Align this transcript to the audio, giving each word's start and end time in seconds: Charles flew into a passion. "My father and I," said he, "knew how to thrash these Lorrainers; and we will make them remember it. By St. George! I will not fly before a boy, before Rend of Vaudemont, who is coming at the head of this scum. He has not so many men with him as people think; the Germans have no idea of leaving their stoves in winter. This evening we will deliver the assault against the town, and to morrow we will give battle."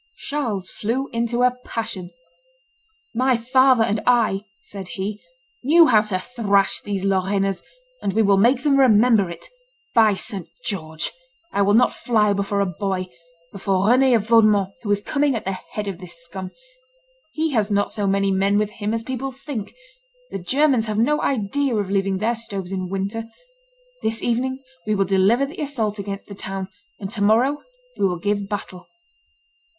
Charles 0.17 0.67
flew 0.67 1.09
into 1.13 1.43
a 1.43 1.53
passion. 1.63 2.09
"My 3.13 3.37
father 3.37 3.83
and 3.83 4.01
I," 4.07 4.45
said 4.59 4.87
he, 4.87 5.21
"knew 5.61 5.85
how 5.85 6.01
to 6.01 6.17
thrash 6.17 6.81
these 6.81 7.05
Lorrainers; 7.05 7.61
and 8.01 8.11
we 8.13 8.23
will 8.23 8.37
make 8.39 8.63
them 8.63 8.77
remember 8.79 9.29
it. 9.29 9.45
By 9.93 10.15
St. 10.15 10.49
George! 10.65 11.11
I 11.53 11.61
will 11.61 11.75
not 11.75 11.93
fly 11.93 12.33
before 12.33 12.61
a 12.61 12.65
boy, 12.65 13.09
before 13.51 13.87
Rend 13.89 14.03
of 14.15 14.27
Vaudemont, 14.27 14.73
who 14.81 14.89
is 14.89 15.01
coming 15.01 15.35
at 15.35 15.45
the 15.45 15.51
head 15.51 15.87
of 15.87 15.99
this 15.99 16.15
scum. 16.23 16.49
He 17.33 17.51
has 17.51 17.69
not 17.69 17.91
so 17.91 18.07
many 18.07 18.31
men 18.31 18.57
with 18.57 18.71
him 18.71 18.95
as 18.95 19.03
people 19.03 19.31
think; 19.31 19.71
the 20.31 20.39
Germans 20.39 20.87
have 20.87 20.97
no 20.97 21.21
idea 21.21 21.75
of 21.75 21.91
leaving 21.91 22.17
their 22.17 22.33
stoves 22.33 22.71
in 22.71 22.89
winter. 22.89 23.25
This 24.01 24.23
evening 24.23 24.63
we 24.87 24.95
will 24.95 25.05
deliver 25.05 25.45
the 25.45 25.61
assault 25.61 25.99
against 25.99 26.25
the 26.25 26.33
town, 26.33 26.69
and 26.99 27.11
to 27.11 27.21
morrow 27.21 27.61
we 27.99 28.07
will 28.07 28.17
give 28.17 28.49
battle." 28.49 28.87